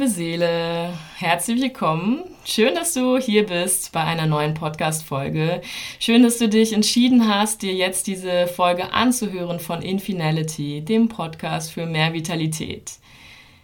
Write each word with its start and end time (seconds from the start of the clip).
liebe 0.00 0.12
Seele, 0.12 0.94
herzlich 1.18 1.60
willkommen. 1.60 2.22
Schön, 2.46 2.74
dass 2.74 2.94
du 2.94 3.18
hier 3.18 3.44
bist 3.44 3.92
bei 3.92 4.02
einer 4.02 4.24
neuen 4.24 4.54
Podcast-Folge. 4.54 5.60
Schön, 5.98 6.22
dass 6.22 6.38
du 6.38 6.48
dich 6.48 6.72
entschieden 6.72 7.28
hast, 7.28 7.60
dir 7.60 7.74
jetzt 7.74 8.06
diese 8.06 8.46
Folge 8.46 8.94
anzuhören 8.94 9.60
von 9.60 9.82
Infinality, 9.82 10.80
dem 10.80 11.08
Podcast 11.08 11.70
für 11.72 11.84
mehr 11.84 12.14
Vitalität. 12.14 12.92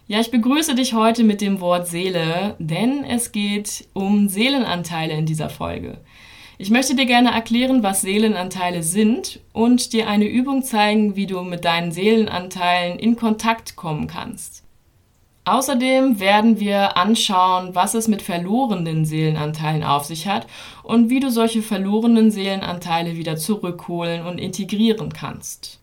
Ja, 0.05 0.19
ich 0.19 0.29
begrüße 0.29 0.75
dich 0.75 0.93
heute 0.93 1.23
mit 1.23 1.41
dem 1.41 1.59
Wort 1.59 1.87
Seele, 1.87 2.55
denn 2.59 3.03
es 3.03 3.31
geht 3.31 3.87
um 3.93 4.29
Seelenanteile 4.29 5.13
in 5.13 5.25
dieser 5.25 5.49
Folge. 5.49 5.97
Ich 6.59 6.69
möchte 6.69 6.93
dir 6.93 7.07
gerne 7.07 7.31
erklären, 7.31 7.81
was 7.81 8.01
Seelenanteile 8.01 8.83
sind 8.83 9.39
und 9.53 9.91
dir 9.91 10.07
eine 10.07 10.27
Übung 10.27 10.61
zeigen, 10.61 11.15
wie 11.15 11.25
du 11.25 11.41
mit 11.41 11.65
deinen 11.65 11.91
Seelenanteilen 11.91 12.99
in 12.99 13.15
Kontakt 13.15 13.75
kommen 13.75 14.05
kannst. 14.05 14.66
Außerdem 15.47 16.19
werden 16.19 16.59
wir 16.59 16.97
anschauen, 16.97 17.73
was 17.73 17.93
es 17.93 18.09
mit 18.09 18.21
verlorenen 18.21 19.05
Seelenanteilen 19.05 19.81
auf 19.81 20.03
sich 20.03 20.27
hat 20.27 20.45
und 20.83 21.09
wie 21.09 21.21
du 21.21 21.31
solche 21.31 21.61
verlorenen 21.61 22.31
Seelenanteile 22.31 23.15
wieder 23.15 23.37
zurückholen 23.37 24.25
und 24.25 24.39
integrieren 24.39 25.13
kannst. 25.13 25.79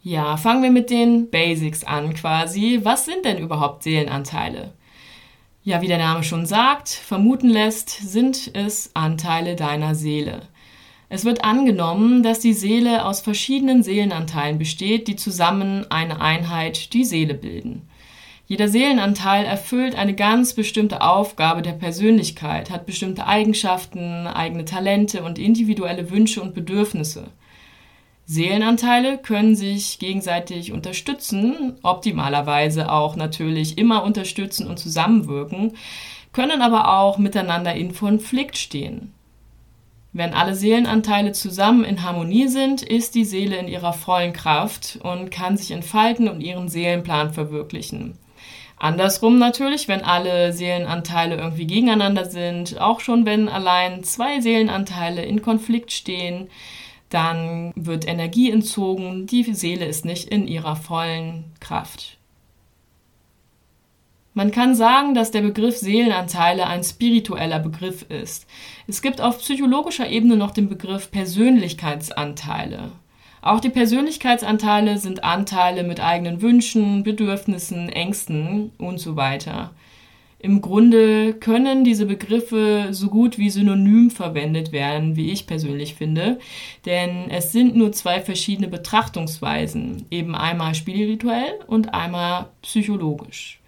Ja, 0.00 0.36
fangen 0.36 0.62
wir 0.62 0.70
mit 0.70 0.90
den 0.90 1.28
Basics 1.28 1.82
an 1.82 2.14
quasi. 2.14 2.78
Was 2.84 3.04
sind 3.04 3.24
denn 3.24 3.38
überhaupt 3.38 3.82
Seelenanteile? 3.82 4.74
Ja, 5.64 5.82
wie 5.82 5.88
der 5.88 5.98
Name 5.98 6.22
schon 6.22 6.46
sagt, 6.46 6.88
vermuten 6.88 7.50
lässt, 7.50 7.90
sind 7.90 8.52
es 8.54 8.92
Anteile 8.94 9.56
deiner 9.56 9.96
Seele. 9.96 10.42
Es 11.08 11.24
wird 11.24 11.42
angenommen, 11.42 12.22
dass 12.22 12.38
die 12.38 12.52
Seele 12.52 13.06
aus 13.06 13.22
verschiedenen 13.22 13.82
Seelenanteilen 13.82 14.58
besteht, 14.58 15.08
die 15.08 15.16
zusammen 15.16 15.84
eine 15.90 16.20
Einheit, 16.20 16.92
die 16.92 17.04
Seele 17.04 17.34
bilden. 17.34 17.88
Jeder 18.48 18.68
Seelenanteil 18.68 19.44
erfüllt 19.44 19.96
eine 19.96 20.14
ganz 20.14 20.54
bestimmte 20.54 21.02
Aufgabe 21.02 21.62
der 21.62 21.72
Persönlichkeit, 21.72 22.70
hat 22.70 22.86
bestimmte 22.86 23.26
Eigenschaften, 23.26 24.28
eigene 24.28 24.64
Talente 24.64 25.24
und 25.24 25.36
individuelle 25.36 26.10
Wünsche 26.10 26.40
und 26.40 26.54
Bedürfnisse. 26.54 27.26
Seelenanteile 28.24 29.18
können 29.18 29.56
sich 29.56 29.98
gegenseitig 29.98 30.72
unterstützen, 30.72 31.74
optimalerweise 31.82 32.92
auch 32.92 33.16
natürlich 33.16 33.78
immer 33.78 34.04
unterstützen 34.04 34.68
und 34.68 34.78
zusammenwirken, 34.78 35.72
können 36.32 36.62
aber 36.62 36.98
auch 36.98 37.18
miteinander 37.18 37.74
in 37.74 37.94
Konflikt 37.94 38.58
stehen. 38.58 39.12
Wenn 40.12 40.34
alle 40.34 40.54
Seelenanteile 40.54 41.32
zusammen 41.32 41.84
in 41.84 42.04
Harmonie 42.04 42.46
sind, 42.46 42.82
ist 42.82 43.16
die 43.16 43.24
Seele 43.24 43.56
in 43.56 43.66
ihrer 43.66 43.92
vollen 43.92 44.32
Kraft 44.32 45.00
und 45.02 45.30
kann 45.30 45.56
sich 45.56 45.72
entfalten 45.72 46.28
und 46.28 46.40
ihren 46.40 46.68
Seelenplan 46.68 47.32
verwirklichen. 47.32 48.16
Andersrum 48.78 49.38
natürlich, 49.38 49.88
wenn 49.88 50.02
alle 50.02 50.52
Seelenanteile 50.52 51.36
irgendwie 51.36 51.66
gegeneinander 51.66 52.26
sind, 52.26 52.78
auch 52.80 53.00
schon 53.00 53.24
wenn 53.24 53.48
allein 53.48 54.04
zwei 54.04 54.40
Seelenanteile 54.40 55.24
in 55.24 55.40
Konflikt 55.40 55.92
stehen, 55.92 56.48
dann 57.08 57.72
wird 57.74 58.06
Energie 58.06 58.50
entzogen, 58.50 59.26
die 59.26 59.44
Seele 59.54 59.86
ist 59.86 60.04
nicht 60.04 60.28
in 60.28 60.46
ihrer 60.46 60.76
vollen 60.76 61.44
Kraft. 61.60 62.18
Man 64.34 64.50
kann 64.50 64.74
sagen, 64.74 65.14
dass 65.14 65.30
der 65.30 65.40
Begriff 65.40 65.78
Seelenanteile 65.78 66.66
ein 66.66 66.84
spiritueller 66.84 67.58
Begriff 67.58 68.02
ist. 68.10 68.46
Es 68.86 69.00
gibt 69.00 69.22
auf 69.22 69.38
psychologischer 69.38 70.10
Ebene 70.10 70.36
noch 70.36 70.50
den 70.50 70.68
Begriff 70.68 71.10
Persönlichkeitsanteile. 71.10 72.92
Auch 73.46 73.60
die 73.60 73.70
Persönlichkeitsanteile 73.70 74.98
sind 74.98 75.22
Anteile 75.22 75.84
mit 75.84 76.00
eigenen 76.00 76.42
Wünschen, 76.42 77.04
Bedürfnissen, 77.04 77.88
Ängsten 77.88 78.72
und 78.76 78.98
so 78.98 79.14
weiter. 79.14 79.70
Im 80.40 80.60
Grunde 80.60 81.32
können 81.32 81.84
diese 81.84 82.06
Begriffe 82.06 82.88
so 82.90 83.06
gut 83.06 83.38
wie 83.38 83.48
synonym 83.50 84.10
verwendet 84.10 84.72
werden, 84.72 85.14
wie 85.14 85.30
ich 85.30 85.46
persönlich 85.46 85.94
finde, 85.94 86.40
denn 86.86 87.30
es 87.30 87.52
sind 87.52 87.76
nur 87.76 87.92
zwei 87.92 88.20
verschiedene 88.20 88.66
Betrachtungsweisen, 88.66 90.06
eben 90.10 90.34
einmal 90.34 90.74
spirituell 90.74 91.60
und 91.68 91.94
einmal 91.94 92.48
psychologisch. 92.62 93.60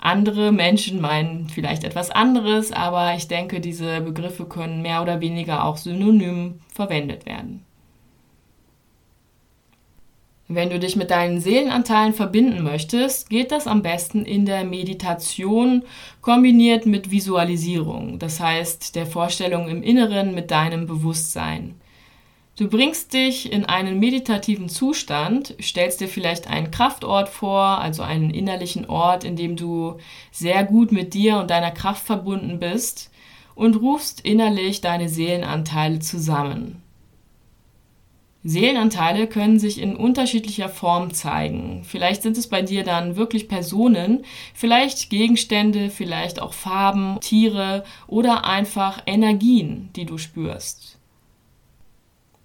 Andere 0.00 0.50
Menschen 0.50 1.00
meinen 1.00 1.48
vielleicht 1.48 1.84
etwas 1.84 2.10
anderes, 2.10 2.72
aber 2.72 3.14
ich 3.14 3.28
denke, 3.28 3.60
diese 3.60 4.00
Begriffe 4.00 4.46
können 4.46 4.82
mehr 4.82 5.00
oder 5.00 5.20
weniger 5.20 5.64
auch 5.64 5.76
synonym 5.76 6.58
verwendet 6.74 7.24
werden. 7.24 7.64
Wenn 10.54 10.70
du 10.70 10.78
dich 10.78 10.96
mit 10.96 11.10
deinen 11.10 11.40
Seelenanteilen 11.40 12.12
verbinden 12.12 12.62
möchtest, 12.62 13.30
geht 13.30 13.52
das 13.52 13.66
am 13.66 13.80
besten 13.80 14.26
in 14.26 14.44
der 14.44 14.64
Meditation 14.64 15.82
kombiniert 16.20 16.84
mit 16.84 17.10
Visualisierung, 17.10 18.18
das 18.18 18.38
heißt 18.38 18.94
der 18.94 19.06
Vorstellung 19.06 19.68
im 19.68 19.82
Inneren 19.82 20.34
mit 20.34 20.50
deinem 20.50 20.86
Bewusstsein. 20.86 21.80
Du 22.58 22.68
bringst 22.68 23.14
dich 23.14 23.50
in 23.50 23.64
einen 23.64 23.98
meditativen 23.98 24.68
Zustand, 24.68 25.54
stellst 25.60 26.02
dir 26.02 26.08
vielleicht 26.08 26.48
einen 26.48 26.70
Kraftort 26.70 27.30
vor, 27.30 27.62
also 27.78 28.02
einen 28.02 28.28
innerlichen 28.28 28.84
Ort, 28.90 29.24
in 29.24 29.36
dem 29.36 29.56
du 29.56 29.96
sehr 30.32 30.64
gut 30.64 30.92
mit 30.92 31.14
dir 31.14 31.38
und 31.38 31.48
deiner 31.48 31.70
Kraft 31.70 32.04
verbunden 32.04 32.58
bist 32.58 33.10
und 33.54 33.76
rufst 33.76 34.20
innerlich 34.20 34.82
deine 34.82 35.08
Seelenanteile 35.08 36.00
zusammen. 36.00 36.82
Seelenanteile 38.44 39.28
können 39.28 39.60
sich 39.60 39.80
in 39.80 39.94
unterschiedlicher 39.94 40.68
Form 40.68 41.14
zeigen. 41.14 41.82
Vielleicht 41.84 42.22
sind 42.22 42.36
es 42.36 42.48
bei 42.48 42.60
dir 42.60 42.82
dann 42.82 43.14
wirklich 43.14 43.48
Personen, 43.48 44.24
vielleicht 44.52 45.10
Gegenstände, 45.10 45.90
vielleicht 45.90 46.42
auch 46.42 46.52
Farben, 46.52 47.20
Tiere 47.20 47.84
oder 48.08 48.44
einfach 48.44 49.02
Energien, 49.06 49.90
die 49.94 50.06
du 50.06 50.18
spürst. 50.18 50.98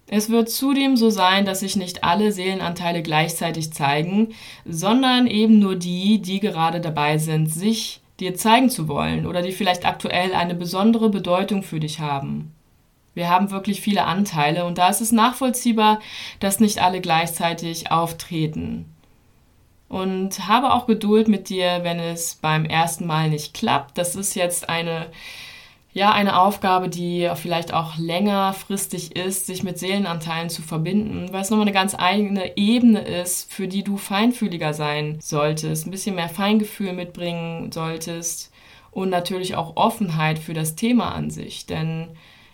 Es 0.09 0.29
wird 0.29 0.49
zudem 0.49 0.95
so 0.95 1.09
sein, 1.09 1.45
dass 1.45 1.59
sich 1.61 1.75
nicht 1.75 2.03
alle 2.03 2.31
Seelenanteile 2.31 3.01
gleichzeitig 3.01 3.73
zeigen, 3.73 4.29
sondern 4.65 5.27
eben 5.27 5.59
nur 5.59 5.75
die, 5.75 6.21
die 6.21 6.39
gerade 6.39 6.79
dabei 6.79 7.17
sind, 7.17 7.47
sich 7.51 8.01
dir 8.19 8.35
zeigen 8.35 8.69
zu 8.69 8.87
wollen 8.87 9.25
oder 9.25 9.41
die 9.41 9.51
vielleicht 9.51 9.85
aktuell 9.85 10.33
eine 10.33 10.55
besondere 10.55 11.09
Bedeutung 11.09 11.61
für 11.61 11.79
dich 11.79 11.99
haben. 11.99 12.53
Wir 13.17 13.29
haben 13.29 13.49
wirklich 13.49 13.81
viele 13.81 14.05
Anteile 14.05 14.63
und 14.65 14.77
da 14.77 14.89
ist 14.89 15.01
es 15.01 15.11
nachvollziehbar, 15.11 15.99
dass 16.39 16.59
nicht 16.59 16.83
alle 16.83 17.01
gleichzeitig 17.01 17.89
auftreten. 17.89 18.85
Und 19.89 20.47
habe 20.47 20.71
auch 20.71 20.85
Geduld 20.85 21.27
mit 21.27 21.49
dir, 21.49 21.79
wenn 21.81 21.99
es 21.99 22.35
beim 22.35 22.63
ersten 22.63 23.07
Mal 23.07 23.31
nicht 23.31 23.55
klappt. 23.55 23.97
Das 23.97 24.15
ist 24.15 24.35
jetzt 24.35 24.69
eine 24.69 25.07
ja, 25.93 26.11
eine 26.11 26.39
Aufgabe, 26.39 26.89
die 26.89 27.27
vielleicht 27.33 27.73
auch 27.73 27.97
längerfristig 27.97 29.15
ist, 29.15 29.47
sich 29.47 29.63
mit 29.63 29.79
Seelenanteilen 29.79 30.51
zu 30.51 30.61
verbinden, 30.61 31.33
weil 31.33 31.41
es 31.41 31.49
nochmal 31.49 31.65
eine 31.65 31.73
ganz 31.73 31.95
eigene 31.97 32.55
Ebene 32.55 32.99
ist, 32.99 33.51
für 33.51 33.67
die 33.67 33.83
du 33.83 33.97
feinfühliger 33.97 34.75
sein 34.75 35.17
solltest, 35.21 35.87
ein 35.87 35.91
bisschen 35.91 36.13
mehr 36.13 36.29
Feingefühl 36.29 36.93
mitbringen 36.93 37.71
solltest 37.71 38.51
und 38.91 39.09
natürlich 39.09 39.55
auch 39.55 39.75
Offenheit 39.75 40.37
für 40.37 40.53
das 40.53 40.75
Thema 40.75 41.15
an 41.15 41.31
sich. 41.31 41.65
Denn 41.65 42.09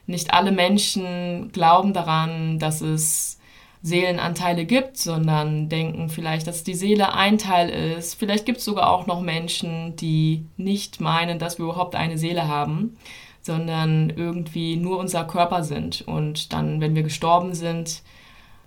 nicht 0.06 0.34
alle 0.34 0.52
Menschen 0.52 1.52
glauben 1.52 1.94
daran, 1.94 2.60
dass 2.60 2.82
es 2.82 3.40
Seelenanteile 3.82 4.66
gibt, 4.66 4.98
sondern 4.98 5.68
denken 5.68 6.08
vielleicht, 6.10 6.48
dass 6.48 6.64
die 6.64 6.74
Seele 6.74 7.14
ein 7.14 7.38
Teil 7.38 7.70
ist. 7.70 8.16
Vielleicht 8.16 8.46
gibt 8.46 8.60
es 8.60 8.66
sogar 8.66 8.90
auch 8.90 9.08
noch 9.08 9.20
Menschen, 9.20 9.96
die 9.98 10.46
nicht 10.56 11.02
meinen, 11.02 11.38
dass 11.38 11.58
wir 11.58 11.66
überhaupt 11.66 11.96
eine 11.96 12.18
Seele 12.18 12.48
haben, 12.48 12.98
sondern 13.42 14.10
irgendwie 14.10 14.78
nur 14.78 15.00
unser 15.00 15.26
Körper 15.26 15.64
sind 15.64 16.02
und 16.02 16.54
dann, 16.54 16.80
wenn 16.80 16.96
wir 16.96 17.04
gestorben 17.04 17.54
sind, 17.54 18.04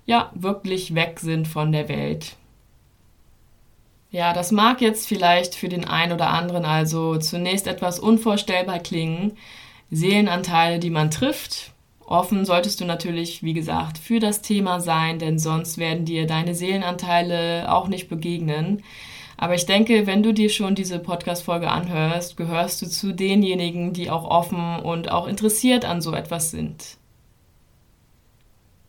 ja, 0.05 0.31
wirklich 0.35 0.95
weg 0.95 1.19
sind 1.19 1.49
von 1.49 1.73
der 1.73 1.89
Welt. 1.89 2.37
Ja, 4.11 4.35
das 4.35 4.53
mag 4.53 4.83
jetzt 4.83 5.09
vielleicht 5.09 5.55
für 5.55 5.69
den 5.69 5.87
einen 5.87 6.13
oder 6.13 6.29
anderen 6.29 6.65
also 6.65 7.17
zunächst 7.17 7.67
etwas 7.67 7.99
unvorstellbar 7.99 8.79
klingen, 8.79 9.37
Seelenanteile, 9.91 10.79
die 10.79 10.91
man 10.91 11.11
trifft. 11.11 11.73
Offen 12.07 12.45
solltest 12.45 12.81
du 12.81 12.85
natürlich, 12.85 13.43
wie 13.43 13.53
gesagt, 13.53 13.99
für 13.99 14.21
das 14.21 14.43
Thema 14.43 14.81
sein, 14.81 15.19
denn 15.19 15.39
sonst 15.39 15.79
werden 15.79 16.05
dir 16.05 16.27
deine 16.27 16.55
Seelenanteile 16.55 17.73
auch 17.73 17.89
nicht 17.89 18.09
begegnen. 18.09 18.83
Aber 19.37 19.55
ich 19.55 19.67
denke, 19.67 20.07
wenn 20.07 20.23
du 20.23 20.33
dir 20.33 20.49
schon 20.49 20.75
diese 20.75 20.99
Podcast-Folge 20.99 21.71
anhörst, 21.71 22.37
gehörst 22.37 22.81
du 22.81 22.87
zu 22.87 23.13
denjenigen, 23.13 23.93
die 23.93 24.11
auch 24.11 24.25
offen 24.25 24.81
und 24.81 25.11
auch 25.11 25.27
interessiert 25.27 25.85
an 25.85 26.01
so 26.01 26.15
etwas 26.15 26.51
sind. 26.51 26.97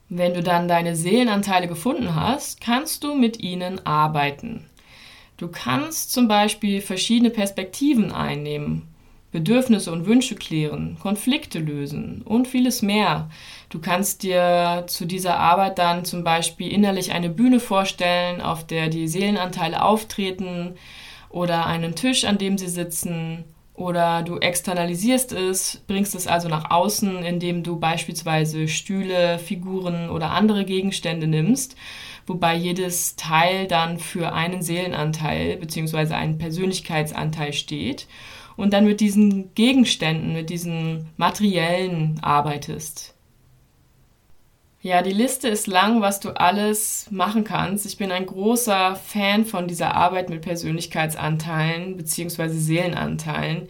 Wenn 0.09 0.33
du 0.33 0.41
dann 0.41 0.67
deine 0.67 0.95
Seelenanteile 0.95 1.67
gefunden 1.67 2.15
hast, 2.15 2.61
kannst 2.61 3.03
du 3.03 3.13
mit 3.13 3.39
ihnen 3.39 3.85
arbeiten. 3.85 4.65
Du 5.35 5.49
kannst 5.49 6.13
zum 6.13 6.27
Beispiel 6.27 6.81
verschiedene 6.81 7.29
Perspektiven 7.29 8.11
einnehmen 8.11 8.88
Bedürfnisse 9.31 9.91
und 9.91 10.06
Wünsche 10.06 10.35
klären, 10.35 10.97
Konflikte 11.01 11.59
lösen 11.59 12.21
und 12.24 12.47
vieles 12.47 12.81
mehr. 12.81 13.29
Du 13.69 13.79
kannst 13.79 14.24
dir 14.24 14.85
zu 14.88 15.06
dieser 15.06 15.38
Arbeit 15.38 15.77
dann 15.79 16.06
zum 16.06 16.24
Beispiel 16.24 16.71
innerlich 16.71 17.12
eine 17.12 17.29
Bühne 17.29 17.59
vorstellen, 17.59 18.41
auf 18.41 18.65
der 18.65 18.88
die 18.88 19.07
Seelenanteile 19.07 19.83
auftreten 19.83 20.75
oder 21.29 21.65
einen 21.65 21.95
Tisch, 21.95 22.24
an 22.24 22.38
dem 22.38 22.57
sie 22.57 22.69
sitzen 22.69 23.44
oder 23.77 24.24
du 24.24 24.39
externalisierst 24.39 25.33
es, 25.33 25.83
bringst 25.85 26.15
es 26.15 26.25
also 26.25 26.47
nach 26.47 26.71
außen, 26.71 27.23
indem 27.23 27.62
du 27.62 27.80
beispielsweise 27.80 28.68
Stühle, 28.68 29.38
Figuren 29.38 30.09
oder 30.09 30.31
andere 30.31 30.65
Gegenstände 30.65 31.27
nimmst, 31.27 31.75
wobei 32.25 32.56
jedes 32.56 33.18
Teil 33.18 33.68
dann 33.68 34.00
für 34.00 34.33
einen 34.33 34.63
Seelenanteil 34.63 35.57
bzw. 35.57 36.15
einen 36.15 36.39
Persönlichkeitsanteil 36.39 37.53
steht 37.53 38.07
und 38.57 38.74
dann 38.74 38.86
mit 38.86 39.00
diesen 39.00 39.54
Gegenständen, 39.54 40.33
mit 40.33 40.50
diesen 40.50 41.07
materiellen 41.15 42.19
arbeitest. 42.21 43.13
Ja, 44.81 45.01
die 45.01 45.12
Liste 45.12 45.48
ist 45.48 45.68
lang, 45.68 46.01
was 46.01 46.19
du 46.19 46.30
alles 46.30 47.07
machen 47.09 47.44
kannst. 47.44 47.86
Ich 47.86 47.98
bin 47.98 48.12
ein 48.12 48.25
großer 48.25 48.95
Fan 48.95 49.45
von 49.45 49.68
dieser 49.68 49.95
Arbeit 49.95 50.30
mit 50.30 50.42
Persönlichkeitsanteilen 50.42 51.98
bzw. 51.98 52.50
Seelenanteilen, 52.50 53.68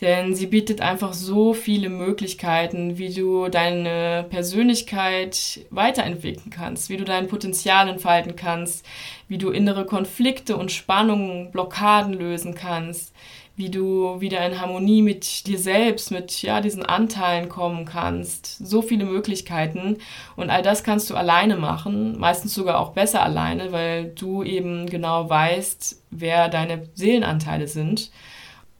denn 0.00 0.34
sie 0.34 0.46
bietet 0.46 0.80
einfach 0.80 1.12
so 1.12 1.54
viele 1.54 1.88
Möglichkeiten, 1.88 2.98
wie 2.98 3.12
du 3.12 3.48
deine 3.48 4.26
Persönlichkeit 4.30 5.60
weiterentwickeln 5.70 6.50
kannst, 6.50 6.88
wie 6.88 6.96
du 6.96 7.04
dein 7.04 7.26
Potenzial 7.26 7.88
entfalten 7.88 8.36
kannst, 8.36 8.86
wie 9.26 9.38
du 9.38 9.50
innere 9.50 9.86
Konflikte 9.86 10.56
und 10.56 10.72
Spannungen, 10.72 11.50
Blockaden 11.50 12.14
lösen 12.14 12.54
kannst, 12.54 13.12
wie 13.58 13.70
du 13.70 14.20
wieder 14.20 14.46
in 14.46 14.60
Harmonie 14.60 15.02
mit 15.02 15.48
dir 15.48 15.58
selbst, 15.58 16.12
mit 16.12 16.42
ja, 16.42 16.60
diesen 16.60 16.86
Anteilen 16.86 17.48
kommen 17.48 17.86
kannst. 17.86 18.56
So 18.64 18.82
viele 18.82 19.04
Möglichkeiten. 19.04 19.96
Und 20.36 20.48
all 20.48 20.62
das 20.62 20.84
kannst 20.84 21.10
du 21.10 21.16
alleine 21.16 21.56
machen, 21.56 22.16
meistens 22.20 22.54
sogar 22.54 22.78
auch 22.78 22.92
besser 22.92 23.20
alleine, 23.20 23.72
weil 23.72 24.10
du 24.10 24.44
eben 24.44 24.86
genau 24.86 25.28
weißt, 25.28 26.00
wer 26.10 26.48
deine 26.48 26.88
Seelenanteile 26.94 27.66
sind 27.66 28.12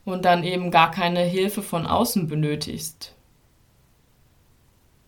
und 0.04 0.24
dann 0.24 0.44
eben 0.44 0.70
gar 0.70 0.92
keine 0.92 1.22
Hilfe 1.22 1.62
von 1.62 1.84
außen 1.84 2.28
benötigst. 2.28 3.16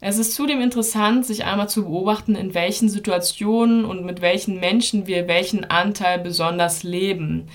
Es 0.00 0.18
ist 0.18 0.34
zudem 0.34 0.60
interessant, 0.60 1.26
sich 1.26 1.44
einmal 1.44 1.68
zu 1.68 1.84
beobachten, 1.84 2.34
in 2.34 2.54
welchen 2.54 2.88
Situationen 2.88 3.84
und 3.84 4.04
mit 4.04 4.20
welchen 4.20 4.58
Menschen 4.58 5.06
wir 5.06 5.28
welchen 5.28 5.64
Anteil 5.64 6.18
besonders 6.18 6.82
leben. 6.82 7.48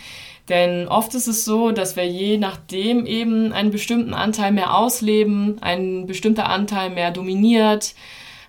Denn 0.50 0.88
oft 0.88 1.16
ist 1.16 1.28
es 1.28 1.44
so, 1.44 1.72
dass 1.72 1.96
wir 1.96 2.08
je 2.08 2.38
nachdem 2.38 3.06
eben 3.06 3.52
einen 3.52 3.72
bestimmten 3.72 4.14
Anteil 4.14 4.52
mehr 4.52 4.78
ausleben, 4.78 5.58
ein 5.62 6.06
bestimmter 6.06 6.48
Anteil 6.50 6.92
mehr 6.92 7.12
dominiert, 7.12 7.96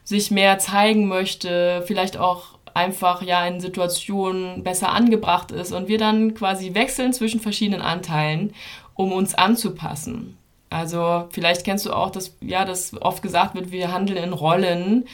sich 0.04 0.30
mehr 0.30 0.58
zeigen 0.58 1.08
möchte, 1.08 1.82
vielleicht 1.86 2.18
auch 2.18 2.56
einfach 2.74 3.22
ja 3.22 3.46
in 3.46 3.60
Situationen 3.60 4.62
besser 4.62 4.92
angebracht 4.92 5.50
ist 5.50 5.72
und 5.72 5.88
wir 5.88 5.96
dann 5.96 6.34
quasi 6.34 6.74
wechseln 6.74 7.14
zwischen 7.14 7.40
verschiedenen 7.40 7.80
Anteilen, 7.80 8.52
um 8.94 9.12
uns 9.12 9.34
anzupassen. 9.34 10.36
Also 10.68 11.26
vielleicht 11.30 11.64
kennst 11.64 11.86
du 11.86 11.92
auch, 11.92 12.10
dass 12.10 12.36
ja, 12.42 12.66
dass 12.66 13.00
oft 13.00 13.22
gesagt 13.22 13.54
wird, 13.54 13.72
wir 13.72 13.92
handeln 13.92 14.22
in 14.22 14.32
Rollen 14.34 15.06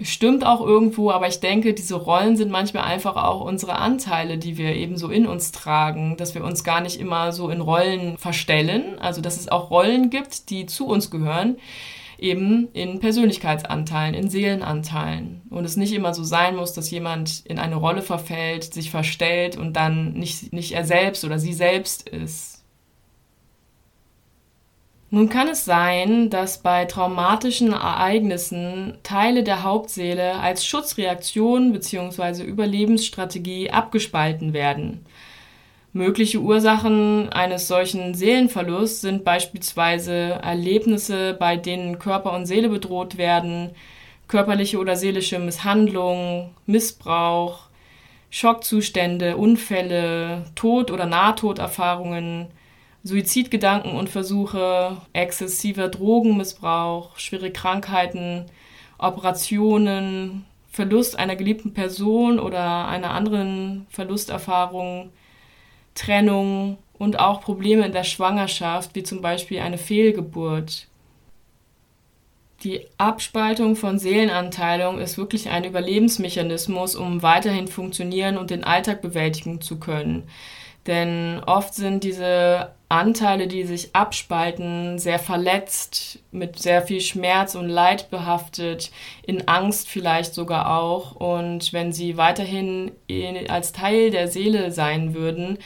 Stimmt 0.00 0.46
auch 0.46 0.60
irgendwo, 0.60 1.10
aber 1.10 1.26
ich 1.26 1.40
denke, 1.40 1.74
diese 1.74 1.96
Rollen 1.96 2.36
sind 2.36 2.50
manchmal 2.50 2.84
einfach 2.84 3.16
auch 3.16 3.40
unsere 3.40 3.76
Anteile, 3.76 4.38
die 4.38 4.56
wir 4.56 4.76
eben 4.76 4.96
so 4.96 5.08
in 5.08 5.26
uns 5.26 5.50
tragen, 5.50 6.16
dass 6.16 6.34
wir 6.34 6.44
uns 6.44 6.62
gar 6.62 6.80
nicht 6.80 7.00
immer 7.00 7.32
so 7.32 7.50
in 7.50 7.60
Rollen 7.60 8.16
verstellen, 8.16 8.98
also 9.00 9.20
dass 9.20 9.36
es 9.36 9.48
auch 9.48 9.70
Rollen 9.70 10.10
gibt, 10.10 10.50
die 10.50 10.66
zu 10.66 10.86
uns 10.86 11.10
gehören, 11.10 11.56
eben 12.18 12.68
in 12.74 13.00
Persönlichkeitsanteilen, 13.00 14.14
in 14.14 14.28
Seelenanteilen. 14.30 15.42
Und 15.50 15.64
es 15.64 15.76
nicht 15.76 15.92
immer 15.92 16.14
so 16.14 16.22
sein 16.22 16.54
muss, 16.54 16.72
dass 16.72 16.90
jemand 16.90 17.44
in 17.46 17.58
eine 17.58 17.76
Rolle 17.76 18.02
verfällt, 18.02 18.72
sich 18.72 18.90
verstellt 18.90 19.56
und 19.56 19.74
dann 19.74 20.12
nicht, 20.12 20.52
nicht 20.52 20.72
er 20.72 20.84
selbst 20.84 21.24
oder 21.24 21.38
sie 21.38 21.52
selbst 21.52 22.08
ist. 22.08 22.57
Nun 25.10 25.30
kann 25.30 25.48
es 25.48 25.64
sein, 25.64 26.28
dass 26.28 26.58
bei 26.58 26.84
traumatischen 26.84 27.72
Ereignissen 27.72 28.98
Teile 29.02 29.42
der 29.42 29.62
Hauptseele 29.62 30.34
als 30.38 30.66
Schutzreaktion 30.66 31.72
bzw. 31.72 32.42
Überlebensstrategie 32.42 33.70
abgespalten 33.70 34.52
werden. 34.52 35.06
Mögliche 35.94 36.40
Ursachen 36.40 37.30
eines 37.30 37.68
solchen 37.68 38.12
Seelenverlusts 38.12 39.00
sind 39.00 39.24
beispielsweise 39.24 40.38
Erlebnisse, 40.42 41.34
bei 41.40 41.56
denen 41.56 41.98
Körper 41.98 42.34
und 42.34 42.44
Seele 42.44 42.68
bedroht 42.68 43.16
werden, 43.16 43.70
körperliche 44.28 44.78
oder 44.78 44.94
seelische 44.94 45.38
Misshandlung, 45.38 46.50
Missbrauch, 46.66 47.60
Schockzustände, 48.28 49.38
Unfälle, 49.38 50.44
Tod- 50.54 50.90
oder 50.90 51.06
Nahtoderfahrungen, 51.06 52.48
Suizidgedanken 53.04 53.92
und 53.92 54.08
Versuche, 54.08 54.98
exzessiver 55.12 55.88
Drogenmissbrauch, 55.88 57.18
schwere 57.18 57.50
Krankheiten, 57.50 58.46
Operationen, 58.98 60.44
Verlust 60.70 61.18
einer 61.18 61.36
geliebten 61.36 61.72
Person 61.72 62.38
oder 62.38 62.88
einer 62.88 63.10
anderen 63.10 63.86
Verlusterfahrung, 63.90 65.10
Trennung 65.94 66.78
und 66.98 67.18
auch 67.18 67.40
Probleme 67.40 67.86
in 67.86 67.92
der 67.92 68.04
Schwangerschaft, 68.04 68.94
wie 68.94 69.02
zum 69.02 69.20
Beispiel 69.20 69.60
eine 69.60 69.78
Fehlgeburt. 69.78 70.88
Die 72.64 72.86
Abspaltung 72.98 73.76
von 73.76 74.00
Seelenanteilung 74.00 74.98
ist 74.98 75.16
wirklich 75.16 75.48
ein 75.48 75.64
Überlebensmechanismus, 75.64 76.96
um 76.96 77.22
weiterhin 77.22 77.68
funktionieren 77.68 78.36
und 78.36 78.50
den 78.50 78.64
Alltag 78.64 79.00
bewältigen 79.00 79.60
zu 79.60 79.78
können. 79.78 80.24
Denn 80.88 81.42
oft 81.44 81.74
sind 81.74 82.02
diese 82.02 82.70
Anteile, 82.88 83.46
die 83.46 83.64
sich 83.64 83.94
abspalten, 83.94 84.98
sehr 84.98 85.18
verletzt, 85.18 86.20
mit 86.30 86.58
sehr 86.58 86.80
viel 86.80 87.02
Schmerz 87.02 87.54
und 87.54 87.68
Leid 87.68 88.10
behaftet, 88.10 88.90
in 89.26 89.46
Angst 89.46 89.90
vielleicht 89.90 90.32
sogar 90.32 90.78
auch. 90.78 91.14
Und 91.14 91.74
wenn 91.74 91.92
sie 91.92 92.16
weiterhin 92.16 92.92
als 93.48 93.72
Teil 93.72 94.10
der 94.10 94.28
Seele 94.28 94.72
sein 94.72 95.14
würden, 95.14 95.58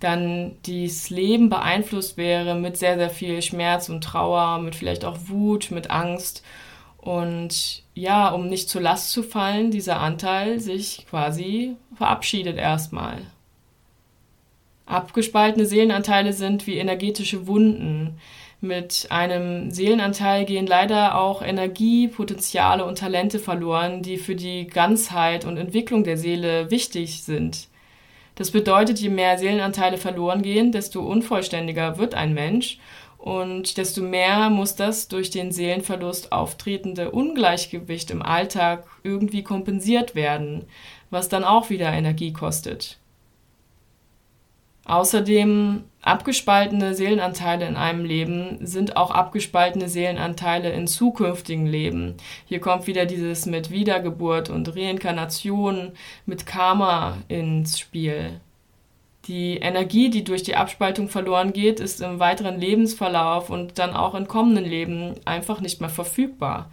dann 0.00 0.56
dieses 0.64 1.10
Leben 1.10 1.50
beeinflusst 1.50 2.16
wäre 2.16 2.54
mit 2.54 2.78
sehr, 2.78 2.96
sehr 2.96 3.10
viel 3.10 3.42
Schmerz 3.42 3.90
und 3.90 4.02
Trauer, 4.02 4.58
mit 4.58 4.74
vielleicht 4.74 5.04
auch 5.04 5.18
Wut, 5.26 5.70
mit 5.70 5.90
Angst. 5.90 6.42
Und 6.96 7.82
ja, 7.94 8.30
um 8.30 8.48
nicht 8.48 8.70
zur 8.70 8.80
Last 8.80 9.10
zu 9.10 9.22
fallen, 9.22 9.70
dieser 9.70 10.00
Anteil 10.00 10.60
sich 10.60 11.04
quasi 11.10 11.76
verabschiedet 11.94 12.56
erstmal. 12.56 13.18
Abgespaltene 14.92 15.64
Seelenanteile 15.64 16.34
sind 16.34 16.66
wie 16.66 16.76
energetische 16.76 17.46
Wunden. 17.46 18.18
Mit 18.60 19.06
einem 19.08 19.70
Seelenanteil 19.70 20.44
gehen 20.44 20.66
leider 20.66 21.18
auch 21.18 21.40
Energie, 21.42 22.08
Potenziale 22.08 22.84
und 22.84 22.98
Talente 22.98 23.38
verloren, 23.38 24.02
die 24.02 24.18
für 24.18 24.36
die 24.36 24.66
Ganzheit 24.66 25.46
und 25.46 25.56
Entwicklung 25.56 26.04
der 26.04 26.18
Seele 26.18 26.70
wichtig 26.70 27.22
sind. 27.24 27.68
Das 28.34 28.50
bedeutet, 28.50 28.98
je 28.98 29.08
mehr 29.08 29.38
Seelenanteile 29.38 29.96
verloren 29.96 30.42
gehen, 30.42 30.72
desto 30.72 31.00
unvollständiger 31.00 31.98
wird 31.98 32.14
ein 32.14 32.34
Mensch 32.34 32.78
und 33.16 33.78
desto 33.78 34.02
mehr 34.02 34.50
muss 34.50 34.74
das 34.74 35.08
durch 35.08 35.30
den 35.30 35.52
Seelenverlust 35.52 36.32
auftretende 36.32 37.10
Ungleichgewicht 37.10 38.10
im 38.10 38.20
Alltag 38.20 38.86
irgendwie 39.02 39.42
kompensiert 39.42 40.14
werden, 40.14 40.66
was 41.08 41.28
dann 41.28 41.44
auch 41.44 41.70
wieder 41.70 41.90
Energie 41.92 42.32
kostet. 42.32 42.98
Außerdem 44.84 45.84
abgespaltene 46.02 46.94
Seelenanteile 46.94 47.66
in 47.66 47.76
einem 47.76 48.04
Leben 48.04 48.58
sind 48.66 48.96
auch 48.96 49.12
abgespaltene 49.12 49.88
Seelenanteile 49.88 50.72
in 50.72 50.88
zukünftigen 50.88 51.66
Leben. 51.66 52.16
Hier 52.46 52.60
kommt 52.60 52.88
wieder 52.88 53.06
dieses 53.06 53.46
mit 53.46 53.70
Wiedergeburt 53.70 54.50
und 54.50 54.74
Reinkarnation, 54.74 55.92
mit 56.26 56.46
Karma 56.46 57.18
ins 57.28 57.78
Spiel. 57.78 58.40
Die 59.26 59.58
Energie, 59.58 60.10
die 60.10 60.24
durch 60.24 60.42
die 60.42 60.56
Abspaltung 60.56 61.08
verloren 61.08 61.52
geht, 61.52 61.78
ist 61.78 62.00
im 62.00 62.18
weiteren 62.18 62.58
Lebensverlauf 62.58 63.50
und 63.50 63.78
dann 63.78 63.94
auch 63.94 64.16
in 64.16 64.26
kommenden 64.26 64.64
Leben 64.64 65.14
einfach 65.24 65.60
nicht 65.60 65.80
mehr 65.80 65.90
verfügbar, 65.90 66.72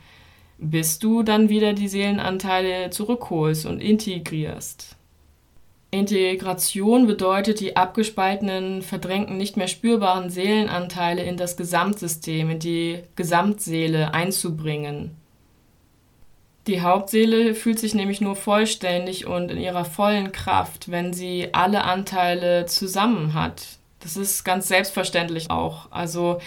bis 0.57 0.97
du 0.97 1.21
dann 1.21 1.49
wieder 1.49 1.73
die 1.73 1.87
Seelenanteile 1.87 2.89
zurückholst 2.89 3.67
und 3.67 3.81
integrierst. 3.81 4.98
Integration 5.91 7.08
bedeutet, 7.08 7.60
die 7.60 7.75
abgespaltenen, 7.75 8.84
verdrängten, 8.84 9.38
nicht 9.38 9.58
mehr 9.58 9.67
spürbaren 9.67 10.29
Seelenanteile 10.29 11.24
in 11.24 11.36
das 11.36 11.58
Gesamtsystem, 11.58 12.51
in 12.51 12.60
die 12.60 13.00
Gesamtseele 13.15 14.13
einzubringen. 14.13 15.15
Die 16.67 16.81
Hauptseele 16.81 17.55
fühlt 17.55 17.79
sich 17.79 17.96
nämlich 17.96 18.22
nur 18.22 18.36
vollständig 18.36 19.25
und 19.25 19.50
in 19.50 19.58
ihrer 19.60 19.86
vollen 19.86 20.31
Kraft, 20.31 20.91
wenn 20.91 21.13
sie 21.13 21.50
alle 21.53 21.84
Anteile 21.84 22.67
zusammen 22.67 23.34
hat. 23.34 23.65
Das 24.01 24.15
ist 24.15 24.43
ganz 24.43 24.67
selbstverständlich 24.67 25.50
auch. 25.50 25.91
Also 25.91 26.39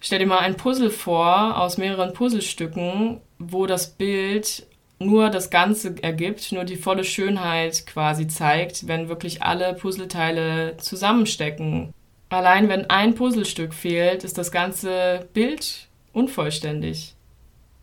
stell 0.00 0.18
dir 0.18 0.26
mal 0.26 0.40
ein 0.40 0.56
Puzzle 0.56 0.90
vor 0.90 1.60
aus 1.60 1.78
mehreren 1.78 2.12
Puzzlestücken, 2.12 3.20
wo 3.38 3.66
das 3.66 3.90
Bild 3.90 4.66
nur 5.06 5.30
das 5.30 5.50
Ganze 5.50 5.94
ergibt, 6.02 6.52
nur 6.52 6.64
die 6.64 6.76
volle 6.76 7.04
Schönheit 7.04 7.86
quasi 7.86 8.26
zeigt, 8.26 8.88
wenn 8.88 9.08
wirklich 9.08 9.42
alle 9.42 9.74
Puzzleteile 9.74 10.76
zusammenstecken. 10.78 11.92
Allein 12.28 12.68
wenn 12.68 12.90
ein 12.90 13.14
Puzzlestück 13.14 13.74
fehlt, 13.74 14.24
ist 14.24 14.38
das 14.38 14.50
ganze 14.50 15.28
Bild 15.32 15.88
unvollständig. 16.12 17.14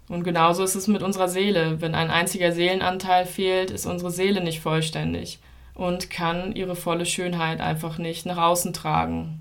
Und 0.10 0.24
genauso 0.24 0.64
ist 0.64 0.76
es 0.76 0.88
mit 0.88 1.04
unserer 1.04 1.30
Seele. 1.30 1.80
Wenn 1.80 1.96
ein 1.96 2.10
einziger 2.10 2.52
Seelenanteil 2.52 3.26
fehlt, 3.26 3.72
ist 3.72 3.86
unsere 3.86 4.12
Seele 4.12 4.44
nicht 4.44 4.60
vollständig 4.60 5.40
und 5.74 6.10
kann 6.10 6.54
ihre 6.54 6.76
volle 6.76 7.06
Schönheit 7.06 7.62
einfach 7.62 7.98
nicht 7.98 8.26
nach 8.26 8.38
außen 8.38 8.74
tragen. 8.74 9.40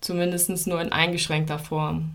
Zumindest 0.00 0.66
nur 0.66 0.80
in 0.80 0.92
eingeschränkter 0.92 1.58
Form. 1.58 2.12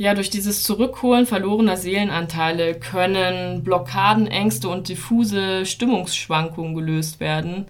Ja, 0.00 0.14
durch 0.14 0.30
dieses 0.30 0.62
Zurückholen 0.62 1.26
verlorener 1.26 1.76
Seelenanteile 1.76 2.78
können 2.78 3.64
Blockaden, 3.64 4.28
Ängste 4.28 4.68
und 4.68 4.88
diffuse 4.88 5.66
Stimmungsschwankungen 5.66 6.76
gelöst 6.76 7.18
werden, 7.18 7.66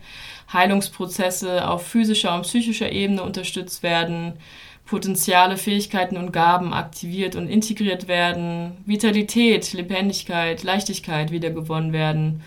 Heilungsprozesse 0.53 1.67
auf 1.67 1.87
physischer 1.87 2.35
und 2.35 2.43
psychischer 2.43 2.93
Ebene 2.93 3.23
unterstützt 3.23 3.83
werden, 3.83 4.35
Potenziale, 4.85 5.57
Fähigkeiten 5.57 6.19
und 6.19 6.33
Gaben 6.33 6.75
aktiviert 6.75 7.35
und 7.35 7.49
integriert 7.49 8.09
werden, 8.09 8.73
Vitalität, 8.85 9.73
Lebendigkeit, 9.73 10.63
Leichtigkeit 10.63 11.31
wiedergewonnen 11.31 11.95
werden 11.95 12.43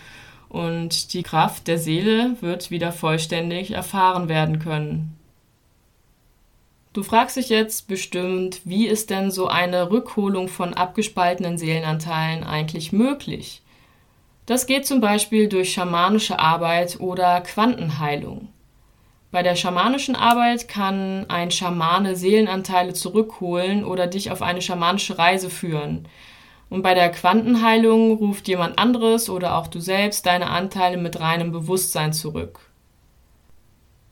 und 0.47 1.13
die 1.13 1.23
Kraft 1.23 1.67
der 1.67 1.79
Seele 1.79 2.35
wird 2.41 2.69
wieder 2.69 2.91
vollständig 2.91 3.71
erfahren 3.71 4.29
werden 4.29 4.59
können. 4.59 5.17
Du 6.93 7.03
fragst 7.03 7.37
dich 7.37 7.47
jetzt 7.47 7.87
bestimmt, 7.87 8.59
wie 8.65 8.85
ist 8.85 9.11
denn 9.11 9.31
so 9.31 9.47
eine 9.47 9.91
Rückholung 9.91 10.49
von 10.49 10.73
abgespaltenen 10.73 11.57
Seelenanteilen 11.57 12.43
eigentlich 12.43 12.91
möglich? 12.91 13.61
Das 14.45 14.65
geht 14.65 14.85
zum 14.85 14.99
Beispiel 14.99 15.47
durch 15.47 15.71
schamanische 15.71 16.37
Arbeit 16.37 16.99
oder 16.99 17.39
Quantenheilung. 17.39 18.49
Bei 19.31 19.41
der 19.41 19.55
schamanischen 19.55 20.17
Arbeit 20.17 20.67
kann 20.67 21.29
ein 21.29 21.51
Schamane 21.51 22.17
Seelenanteile 22.17 22.91
zurückholen 22.91 23.85
oder 23.85 24.07
dich 24.07 24.29
auf 24.29 24.41
eine 24.41 24.61
schamanische 24.61 25.17
Reise 25.17 25.49
führen. 25.49 26.09
Und 26.69 26.81
bei 26.81 26.93
der 26.93 27.09
Quantenheilung 27.09 28.17
ruft 28.17 28.49
jemand 28.49 28.77
anderes 28.77 29.29
oder 29.29 29.55
auch 29.55 29.67
du 29.67 29.79
selbst 29.79 30.25
deine 30.25 30.49
Anteile 30.49 30.97
mit 30.97 31.21
reinem 31.21 31.53
Bewusstsein 31.53 32.11
zurück. 32.11 32.70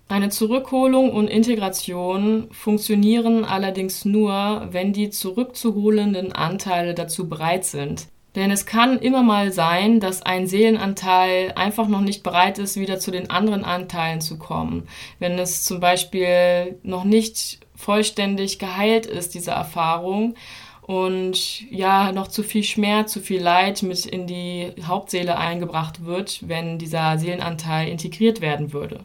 Eine 0.10 0.30
Zurückholung 0.30 1.12
und 1.14 1.28
Integration 1.28 2.48
funktionieren 2.50 3.46
allerdings 3.46 4.06
nur, 4.06 4.68
wenn 4.72 4.92
die 4.92 5.12
zurückzuholenden 5.12 6.32
Anteile 6.32 6.96
dazu 6.96 7.30
bereit 7.30 7.64
sind. 7.64 8.08
Denn 8.34 8.50
es 8.50 8.66
kann 8.66 8.98
immer 8.98 9.22
mal 9.22 9.52
sein, 9.52 10.00
dass 10.00 10.24
ein 10.24 10.48
Seelenanteil 10.48 11.52
einfach 11.56 11.88
noch 11.88 12.02
nicht 12.02 12.24
bereit 12.24 12.58
ist, 12.58 12.76
wieder 12.76 12.98
zu 12.98 13.12
den 13.12 13.30
anderen 13.30 13.64
Anteilen 13.64 14.20
zu 14.20 14.40
kommen. 14.40 14.88
Wenn 15.20 15.38
es 15.38 15.64
zum 15.64 15.80
Beispiel 15.80 16.80
noch 16.82 17.04
nicht 17.04 17.60
vollständig 17.76 18.58
geheilt 18.58 19.06
ist, 19.06 19.36
diese 19.36 19.52
Erfahrung, 19.52 20.34
und 20.82 21.70
ja, 21.70 22.12
noch 22.12 22.30
zu 22.30 22.42
viel 22.42 22.64
Schmerz, 22.64 23.12
zu 23.14 23.20
viel 23.20 23.44
Leid 23.44 23.84
mit 23.84 24.08
in 24.08 24.26
die 24.26 24.72
Hauptseele 24.84 25.38
eingebracht 25.38 26.04
wird, 26.04 26.48
wenn 26.48 26.80
dieser 26.80 27.20
Seelenanteil 27.20 27.90
integriert 27.90 28.42
werden 28.42 28.74
würde. 28.74 29.02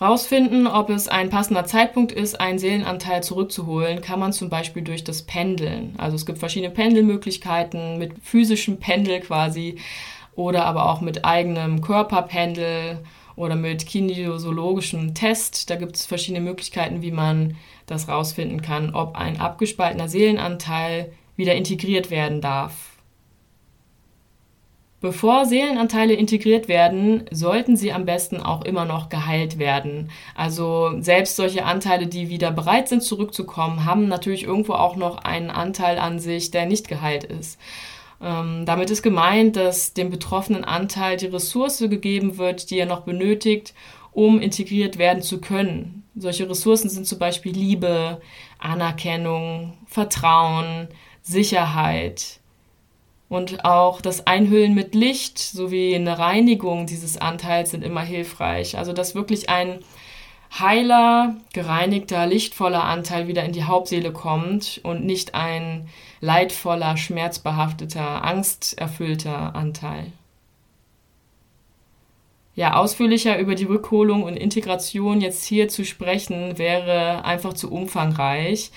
Rausfinden, 0.00 0.66
ob 0.66 0.88
es 0.88 1.08
ein 1.08 1.28
passender 1.28 1.66
Zeitpunkt 1.66 2.10
ist, 2.10 2.40
einen 2.40 2.58
Seelenanteil 2.58 3.22
zurückzuholen, 3.22 4.00
kann 4.00 4.18
man 4.18 4.32
zum 4.32 4.48
Beispiel 4.48 4.82
durch 4.82 5.04
das 5.04 5.22
Pendeln. 5.22 5.94
Also 5.98 6.16
es 6.16 6.24
gibt 6.24 6.38
verschiedene 6.38 6.72
Pendelmöglichkeiten 6.72 7.98
mit 7.98 8.14
physischem 8.22 8.78
Pendel 8.78 9.20
quasi 9.20 9.76
oder 10.34 10.64
aber 10.64 10.88
auch 10.88 11.02
mit 11.02 11.26
eigenem 11.26 11.82
Körperpendel 11.82 13.00
oder 13.36 13.56
mit 13.56 13.84
kinesiologischem 13.84 15.12
Test. 15.12 15.68
Da 15.68 15.76
gibt 15.76 15.96
es 15.96 16.06
verschiedene 16.06 16.42
Möglichkeiten, 16.42 17.02
wie 17.02 17.12
man 17.12 17.56
das 17.84 18.08
rausfinden 18.08 18.62
kann, 18.62 18.94
ob 18.94 19.16
ein 19.16 19.38
abgespaltener 19.38 20.08
Seelenanteil 20.08 21.12
wieder 21.36 21.54
integriert 21.54 22.10
werden 22.10 22.40
darf. 22.40 22.99
Bevor 25.00 25.46
Seelenanteile 25.46 26.12
integriert 26.12 26.68
werden, 26.68 27.24
sollten 27.30 27.74
sie 27.74 27.90
am 27.90 28.04
besten 28.04 28.38
auch 28.38 28.62
immer 28.66 28.84
noch 28.84 29.08
geheilt 29.08 29.58
werden. 29.58 30.10
Also 30.34 31.00
selbst 31.00 31.36
solche 31.36 31.64
Anteile, 31.64 32.06
die 32.06 32.28
wieder 32.28 32.50
bereit 32.50 32.88
sind 32.88 33.02
zurückzukommen, 33.02 33.86
haben 33.86 34.08
natürlich 34.08 34.44
irgendwo 34.44 34.74
auch 34.74 34.96
noch 34.96 35.16
einen 35.24 35.48
Anteil 35.48 35.98
an 35.98 36.18
sich, 36.18 36.50
der 36.50 36.66
nicht 36.66 36.86
geheilt 36.86 37.24
ist. 37.24 37.58
Ähm, 38.22 38.64
damit 38.66 38.90
ist 38.90 39.02
gemeint, 39.02 39.56
dass 39.56 39.94
dem 39.94 40.10
betroffenen 40.10 40.64
Anteil 40.64 41.16
die 41.16 41.26
Ressource 41.26 41.78
gegeben 41.78 42.36
wird, 42.36 42.70
die 42.70 42.78
er 42.78 42.86
noch 42.86 43.00
benötigt, 43.00 43.72
um 44.12 44.38
integriert 44.38 44.98
werden 44.98 45.22
zu 45.22 45.40
können. 45.40 46.04
Solche 46.14 46.50
Ressourcen 46.50 46.90
sind 46.90 47.06
zum 47.06 47.18
Beispiel 47.18 47.52
Liebe, 47.52 48.20
Anerkennung, 48.58 49.78
Vertrauen, 49.86 50.88
Sicherheit, 51.22 52.39
und 53.30 53.64
auch 53.64 54.00
das 54.00 54.26
Einhüllen 54.26 54.74
mit 54.74 54.94
Licht 54.94 55.38
sowie 55.38 55.94
eine 55.94 56.18
Reinigung 56.18 56.86
dieses 56.86 57.16
Anteils 57.16 57.70
sind 57.70 57.84
immer 57.84 58.02
hilfreich. 58.02 58.76
Also 58.76 58.92
dass 58.92 59.14
wirklich 59.14 59.48
ein 59.48 59.78
heiler, 60.58 61.36
gereinigter, 61.52 62.26
lichtvoller 62.26 62.82
Anteil 62.82 63.28
wieder 63.28 63.44
in 63.44 63.52
die 63.52 63.62
Hauptseele 63.62 64.12
kommt 64.12 64.80
und 64.82 65.04
nicht 65.04 65.36
ein 65.36 65.88
leidvoller, 66.20 66.96
schmerzbehafteter, 66.96 68.24
angsterfüllter 68.24 69.54
Anteil. 69.54 70.12
Ja, 72.60 72.74
ausführlicher 72.74 73.38
über 73.38 73.54
die 73.54 73.64
Rückholung 73.64 74.22
und 74.22 74.36
Integration 74.36 75.22
jetzt 75.22 75.46
hier 75.46 75.68
zu 75.70 75.82
sprechen, 75.82 76.58
wäre 76.58 77.24
einfach 77.24 77.54
zu 77.54 77.72
umfangreich. 77.72 78.70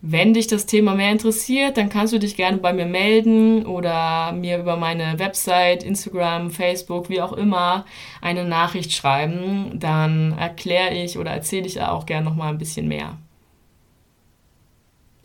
Wenn 0.00 0.34
dich 0.34 0.48
das 0.48 0.66
Thema 0.66 0.96
mehr 0.96 1.12
interessiert, 1.12 1.76
dann 1.76 1.88
kannst 1.88 2.12
du 2.12 2.18
dich 2.18 2.34
gerne 2.34 2.58
bei 2.58 2.72
mir 2.72 2.86
melden 2.86 3.64
oder 3.64 4.32
mir 4.32 4.58
über 4.58 4.76
meine 4.76 5.20
Website, 5.20 5.84
Instagram, 5.84 6.50
Facebook, 6.50 7.10
wie 7.10 7.20
auch 7.20 7.32
immer, 7.32 7.84
eine 8.20 8.44
Nachricht 8.44 8.92
schreiben. 8.92 9.70
Dann 9.78 10.36
erkläre 10.36 10.94
ich 10.94 11.16
oder 11.16 11.30
erzähle 11.30 11.66
ich 11.68 11.80
auch 11.80 12.06
gerne 12.06 12.24
noch 12.24 12.34
mal 12.34 12.48
ein 12.48 12.58
bisschen 12.58 12.88
mehr. 12.88 13.18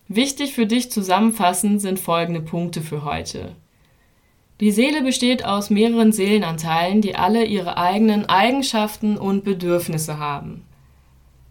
Wichtig 0.08 0.54
für 0.54 0.68
dich 0.68 0.92
zusammenfassend 0.92 1.82
sind 1.82 2.00
folgende 2.00 2.42
Punkte 2.42 2.82
für 2.82 3.06
heute. 3.06 3.56
Die 4.64 4.72
Seele 4.72 5.02
besteht 5.02 5.44
aus 5.44 5.70
mehreren 5.70 6.14
Seelenanteilen, 6.14 7.02
die 7.02 7.16
alle 7.16 7.44
ihre 7.44 7.76
eigenen 7.76 8.30
Eigenschaften 8.30 9.18
und 9.18 9.44
Bedürfnisse 9.44 10.20
haben. 10.20 10.64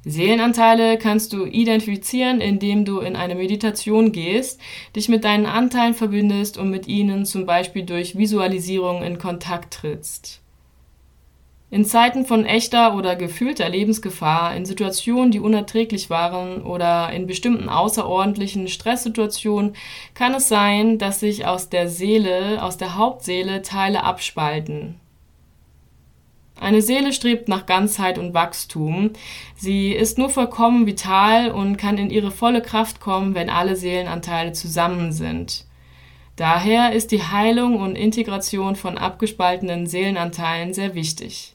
Seelenanteile 0.07 0.97
kannst 0.97 1.35
du 1.35 1.45
identifizieren, 1.45 2.41
indem 2.41 2.87
du 2.87 3.01
in 3.01 3.15
eine 3.15 3.35
Meditation 3.35 4.13
gehst, 4.13 4.59
dich 4.97 5.11
mit 5.11 5.25
deinen 5.25 5.45
Anteilen 5.45 5.93
verbindest 5.93 6.57
und 6.57 6.71
mit 6.71 6.89
ihnen 6.89 7.27
zum 7.27 7.45
Beispiel 7.45 7.83
durch 7.83 8.17
Visualisierung 8.17 9.03
in 9.03 9.19
Kontakt 9.19 9.75
trittst. 9.75 10.41
In 11.73 11.87
Zeiten 11.87 12.27
von 12.27 12.45
echter 12.45 12.95
oder 12.95 13.17
gefühlter 13.17 13.67
Lebensgefahr, 13.67 14.55
in 14.55 14.67
Situationen, 14.67 15.31
die 15.31 15.41
unerträglich 15.41 16.11
waren 16.11 16.61
oder 16.61 17.11
in 17.15 17.27
bestimmten 17.27 17.71
außerordentlichen 17.71 18.69
Stresssituationen 18.69 19.75
kann 20.13 20.35
es 20.35 20.49
sein, 20.49 20.99
dass 20.99 21.21
sich 21.21 21.47
aus 21.47 21.71
der 21.71 21.89
Seele, 21.89 22.63
aus 22.63 22.77
der 22.77 22.97
Hauptseele 22.97 23.63
Teile 23.63 24.05
abspalten. 24.05 25.01
Eine 26.61 26.83
Seele 26.83 27.15
strebt 27.15 27.49
nach 27.49 27.65
Ganzheit 27.65 28.19
und 28.19 28.35
Wachstum. 28.35 29.13
Sie 29.57 29.93
ist 29.93 30.19
nur 30.19 30.29
vollkommen 30.29 30.85
vital 30.85 31.53
und 31.53 31.79
kann 31.79 31.97
in 31.97 32.11
ihre 32.11 32.33
volle 32.33 32.61
Kraft 32.61 33.01
kommen, 33.01 33.35
wenn 33.35 33.49
alle 33.49 33.77
Seelenanteile 33.77 34.53
zusammen 34.53 35.11
sind. 35.11 35.65
Daher 36.37 36.93
ist 36.93 37.13
die 37.13 37.23
Heilung 37.23 37.81
und 37.81 37.97
Integration 37.97 38.77
von 38.77 38.99
abgespaltenen 38.99 39.87
Seelenanteilen 39.87 40.75
sehr 40.75 40.95
wichtig. 40.95 41.55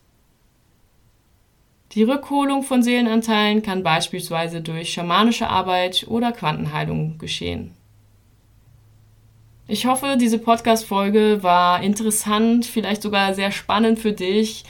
Die 1.98 2.04
Rückholung 2.04 2.62
von 2.62 2.84
Seelenanteilen 2.84 3.64
kann 3.64 3.82
beispielsweise 3.82 4.62
durch 4.62 4.94
schamanische 4.94 5.50
Arbeit 5.50 6.06
oder 6.08 6.32
Quantenheilung 6.32 7.18
geschehen. 7.18 7.72
Ich 9.68 9.88
hoffe, 9.88 10.16
diese 10.22 10.38
Podcast-Folge 10.38 11.42
war 11.42 11.82
interessant, 11.82 12.68
vielleicht 12.68 13.02
sogar 13.02 13.34
sehr 13.34 13.52
spannend 13.52 13.98
für 13.98 14.14
dich. 14.14 14.64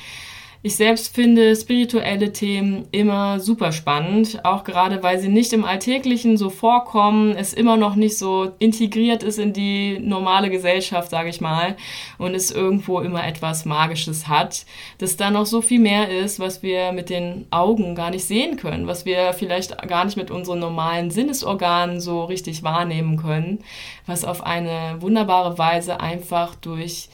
Ich 0.67 0.75
selbst 0.75 1.15
finde 1.15 1.55
spirituelle 1.55 2.33
Themen 2.33 2.89
immer 2.91 3.39
super 3.39 3.71
spannend, 3.71 4.43
auch 4.43 4.65
gerade 4.65 5.01
weil 5.01 5.17
sie 5.17 5.29
nicht 5.29 5.53
im 5.53 5.63
Alltäglichen 5.63 6.35
so 6.35 6.49
vorkommen, 6.49 7.37
es 7.37 7.53
immer 7.53 7.77
noch 7.77 7.95
nicht 7.95 8.17
so 8.17 8.51
integriert 8.59 9.23
ist 9.23 9.39
in 9.39 9.53
die 9.53 9.97
normale 9.97 10.49
Gesellschaft, 10.49 11.09
sage 11.09 11.29
ich 11.29 11.39
mal, 11.39 11.77
und 12.17 12.35
es 12.35 12.51
irgendwo 12.51 12.99
immer 12.99 13.25
etwas 13.25 13.63
Magisches 13.63 14.27
hat, 14.27 14.65
dass 14.97 15.15
da 15.15 15.31
noch 15.31 15.45
so 15.45 15.61
viel 15.61 15.79
mehr 15.79 16.09
ist, 16.09 16.37
was 16.37 16.61
wir 16.61 16.91
mit 16.91 17.09
den 17.09 17.45
Augen 17.49 17.95
gar 17.95 18.09
nicht 18.09 18.25
sehen 18.25 18.57
können, 18.57 18.87
was 18.87 19.05
wir 19.05 19.31
vielleicht 19.31 19.87
gar 19.87 20.03
nicht 20.03 20.17
mit 20.17 20.31
unseren 20.31 20.59
normalen 20.59 21.11
Sinnesorganen 21.11 22.01
so 22.01 22.25
richtig 22.25 22.61
wahrnehmen 22.63 23.15
können, 23.15 23.59
was 24.05 24.25
auf 24.25 24.45
eine 24.45 24.97
wunderbare 24.99 25.57
Weise 25.57 26.01
einfach 26.01 26.55
durch 26.55 27.07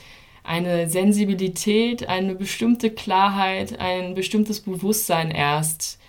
eine 0.43 0.89
Sensibilität, 0.89 2.07
eine 2.07 2.35
bestimmte 2.35 2.89
Klarheit, 2.89 3.79
ein 3.79 4.13
bestimmtes 4.13 4.59
Bewusstsein 4.59 5.31
erst 5.31 5.99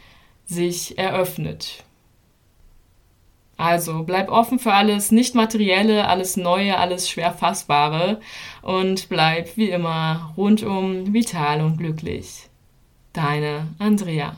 sich 0.47 0.99
eröffnet. 0.99 1.85
Also 3.57 4.03
bleib 4.03 4.31
offen 4.31 4.59
für 4.59 4.73
alles 4.73 5.13
Nicht-Materielle, 5.13 6.09
alles 6.09 6.37
Neue, 6.37 6.77
alles 6.77 7.09
schwer 7.09 7.33
Fassbare 7.33 8.21
und 8.63 9.09
bleib 9.09 9.57
wie 9.57 9.71
immer 9.71 10.33
rundum 10.37 11.13
vital 11.13 11.61
und 11.61 11.79
glücklich. 11.79 12.49
Deine 13.13 13.69
Andrea. 13.79 14.37